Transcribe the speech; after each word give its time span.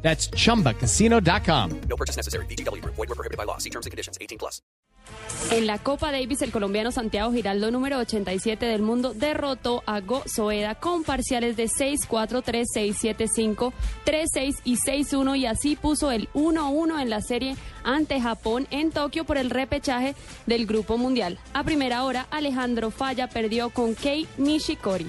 That's 0.00 0.30
chumbacasino.com. 0.30 1.80
No 1.88 1.96
purchase 1.96 2.16
necessary. 2.16 2.46
BGW. 2.46 2.82
Void 2.84 2.96
were 2.96 3.14
prohibited 3.14 3.36
by 3.36 3.44
law. 3.44 3.58
See 3.58 3.70
terms 3.70 3.86
and 3.86 3.90
conditions. 3.90 4.16
18 4.20 4.38
plus. 4.38 4.62
En 5.50 5.66
la 5.66 5.78
Copa 5.78 6.12
Davis, 6.12 6.42
el 6.42 6.50
colombiano 6.50 6.90
Santiago 6.92 7.32
Giraldo, 7.32 7.70
número 7.70 7.98
87 7.98 8.66
del 8.66 8.82
mundo, 8.82 9.14
derrotó 9.14 9.82
a 9.86 10.00
Go 10.00 10.22
Soeda 10.26 10.74
con 10.74 11.04
parciales 11.04 11.56
de 11.56 11.68
6-4, 11.68 12.42
3-6, 12.44 13.16
7-5, 13.16 13.72
3-6 14.04 14.56
y 14.64 14.76
6-1 14.76 15.38
y 15.38 15.46
así 15.46 15.76
puso 15.76 16.10
el 16.10 16.28
1-1 16.34 17.00
en 17.00 17.08
la 17.08 17.22
serie 17.22 17.56
ante 17.82 18.20
Japón 18.20 18.66
en 18.70 18.90
Tokio 18.90 19.24
por 19.24 19.38
el 19.38 19.48
repechaje 19.48 20.14
del 20.44 20.66
Grupo 20.66 20.98
Mundial. 20.98 21.38
A 21.54 21.64
primera 21.64 22.04
hora, 22.04 22.26
Alejandro 22.30 22.90
Falla 22.90 23.28
perdió 23.28 23.70
con 23.70 23.94
Kei 23.94 24.26
Nishikori. 24.36 25.06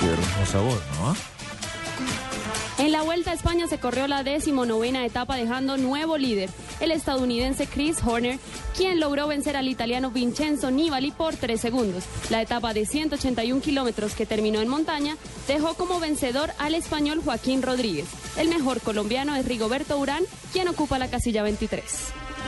Qué 0.00 0.06
hermosa 0.06 0.60
voz, 0.60 0.82
¿no? 1.00 1.36
En 2.86 2.92
la 2.92 3.02
Vuelta 3.02 3.32
a 3.32 3.34
España 3.34 3.66
se 3.66 3.80
corrió 3.80 4.06
la 4.06 4.22
decimonovena 4.22 5.04
etapa 5.04 5.34
dejando 5.34 5.76
nuevo 5.76 6.16
líder, 6.18 6.48
el 6.78 6.92
estadounidense 6.92 7.66
Chris 7.66 7.98
Horner, 8.00 8.38
quien 8.76 9.00
logró 9.00 9.26
vencer 9.26 9.56
al 9.56 9.66
italiano 9.66 10.12
Vincenzo 10.12 10.70
Nibali 10.70 11.10
por 11.10 11.34
tres 11.34 11.60
segundos. 11.60 12.04
La 12.30 12.40
etapa 12.40 12.74
de 12.74 12.86
181 12.86 13.60
kilómetros 13.60 14.14
que 14.14 14.24
terminó 14.24 14.60
en 14.60 14.68
montaña 14.68 15.16
dejó 15.48 15.74
como 15.74 15.98
vencedor 15.98 16.52
al 16.58 16.76
español 16.76 17.22
Joaquín 17.24 17.60
Rodríguez. 17.60 18.06
El 18.36 18.48
mejor 18.50 18.80
colombiano 18.80 19.34
es 19.34 19.44
Rigoberto 19.46 19.98
Urán, 19.98 20.22
quien 20.52 20.68
ocupa 20.68 20.96
la 21.00 21.08
casilla 21.08 21.42
23. 21.42 21.82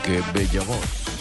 Qué 0.05 0.23
bella 0.33 0.63
voz. 0.63 1.18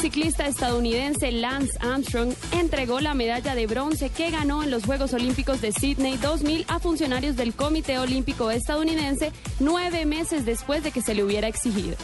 Ciclista 0.00 0.46
estadounidense 0.46 1.32
Lance 1.32 1.72
Armstrong 1.80 2.32
entregó 2.52 3.00
la 3.00 3.14
medalla 3.14 3.54
de 3.54 3.66
bronce 3.66 4.10
que 4.10 4.30
ganó 4.30 4.62
en 4.62 4.70
los 4.70 4.84
Juegos 4.84 5.12
Olímpicos 5.14 5.60
de 5.60 5.72
Sydney 5.72 6.16
2000 6.18 6.64
a 6.68 6.78
funcionarios 6.78 7.36
del 7.36 7.54
Comité 7.54 7.98
Olímpico 7.98 8.50
estadounidense 8.50 9.32
nueve 9.60 10.04
meses 10.04 10.44
después 10.44 10.82
de 10.82 10.90
que 10.90 11.00
se 11.00 11.14
le 11.14 11.24
hubiera 11.24 11.48
exigido. 11.48 11.96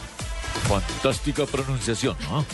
Fantástica 0.67 1.45
pronunciación, 1.45 2.15
¿no? 2.29 2.45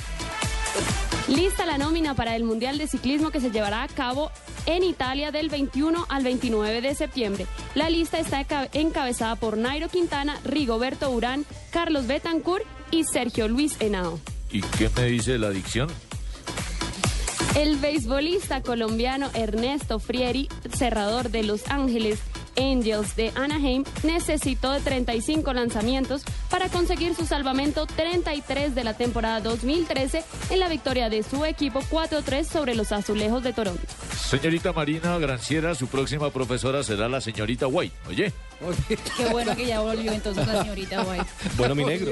Lista 1.27 1.65
la 1.65 1.77
nómina 1.77 2.13
para 2.13 2.35
el 2.35 2.43
Mundial 2.43 2.77
de 2.77 2.87
Ciclismo 2.87 3.31
que 3.31 3.39
se 3.41 3.51
llevará 3.51 3.83
a 3.83 3.87
cabo 3.87 4.31
en 4.65 4.83
Italia 4.83 5.31
del 5.31 5.49
21 5.49 6.05
al 6.09 6.23
29 6.23 6.81
de 6.81 6.95
septiembre. 6.95 7.45
La 7.75 7.89
lista 7.89 8.19
está 8.19 8.41
enca- 8.45 8.69
encabezada 8.73 9.35
por 9.35 9.57
Nairo 9.57 9.89
Quintana, 9.89 10.39
Rigoberto 10.43 11.09
Urán, 11.09 11.45
Carlos 11.71 12.07
Betancourt 12.07 12.63
y 12.91 13.03
Sergio 13.05 13.47
Luis 13.47 13.75
Henao. 13.79 14.19
¿Y 14.51 14.61
qué 14.61 14.89
me 14.95 15.05
dice 15.05 15.37
la 15.37 15.47
adicción? 15.47 15.89
El 17.55 17.77
beisbolista 17.77 18.61
colombiano 18.61 19.29
Ernesto 19.33 19.99
Frieri, 19.99 20.47
cerrador 20.75 21.31
de 21.31 21.43
Los 21.43 21.67
Ángeles 21.69 22.19
Angels 22.55 23.15
de 23.15 23.31
Anaheim, 23.35 23.83
necesitó 24.03 24.71
de 24.71 24.79
35 24.79 25.53
lanzamientos 25.53 26.23
para 26.49 26.69
conseguir 26.69 27.15
su 27.15 27.25
salvamento 27.25 27.85
33 27.87 28.75
de 28.75 28.83
la 28.83 28.95
temporada 28.95 29.41
2013 29.41 30.23
en 30.49 30.59
la 30.59 30.69
victoria 30.69 31.09
de 31.09 31.23
su 31.23 31.45
equipo 31.45 31.81
4-3 31.81 32.43
sobre 32.45 32.75
los 32.75 32.91
Azulejos 32.91 33.43
de 33.43 33.53
Toronto. 33.53 33.81
Señorita 34.15 34.71
Marina 34.73 35.17
Granciera, 35.17 35.75
su 35.75 35.87
próxima 35.87 36.29
profesora 36.31 36.83
será 36.83 37.09
la 37.09 37.21
señorita 37.21 37.67
White, 37.67 37.95
¿oye? 38.07 38.33
Qué 39.17 39.25
bueno 39.31 39.55
que 39.55 39.65
ya 39.65 39.81
volvió 39.81 40.11
entonces 40.11 40.45
la 40.47 40.61
señorita 40.61 41.03
White. 41.03 41.25
Bueno, 41.57 41.75
mi 41.75 41.85
negro. 41.85 42.11